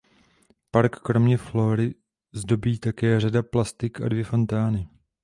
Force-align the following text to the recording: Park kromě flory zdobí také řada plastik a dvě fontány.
Park 0.71 0.95
kromě 0.99 1.37
flory 1.37 1.95
zdobí 2.33 2.79
také 2.79 3.19
řada 3.19 3.43
plastik 3.43 4.01
a 4.01 4.09
dvě 4.09 4.23
fontány. 4.23 4.89